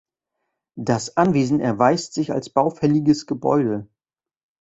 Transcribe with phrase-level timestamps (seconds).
[0.79, 3.87] Das Anwesen erweist sich als baufälliges Gebäude.